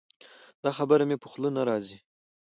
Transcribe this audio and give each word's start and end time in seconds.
دا 0.63 0.71
خبره 0.77 1.03
مې 1.09 1.17
په 1.21 1.27
خوله 1.31 1.49
نه 1.57 1.61
راځي. 1.69 1.97